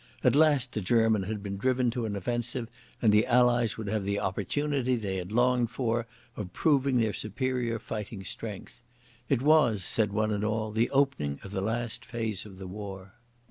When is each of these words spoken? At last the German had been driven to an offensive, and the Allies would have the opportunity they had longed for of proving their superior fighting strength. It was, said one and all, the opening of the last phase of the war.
At 0.23 0.33
last 0.35 0.71
the 0.71 0.81
German 0.81 1.21
had 1.21 1.43
been 1.43 1.57
driven 1.57 1.91
to 1.91 2.07
an 2.07 2.15
offensive, 2.15 2.69
and 3.03 3.13
the 3.13 3.27
Allies 3.27 3.77
would 3.77 3.85
have 3.85 4.03
the 4.03 4.19
opportunity 4.19 4.95
they 4.95 5.17
had 5.17 5.31
longed 5.31 5.69
for 5.69 6.07
of 6.35 6.51
proving 6.53 6.97
their 6.99 7.13
superior 7.13 7.77
fighting 7.77 8.23
strength. 8.23 8.81
It 9.29 9.43
was, 9.43 9.83
said 9.83 10.11
one 10.11 10.31
and 10.31 10.43
all, 10.43 10.71
the 10.71 10.89
opening 10.89 11.39
of 11.43 11.51
the 11.51 11.61
last 11.61 12.03
phase 12.03 12.47
of 12.47 12.57
the 12.57 12.65
war. 12.65 13.13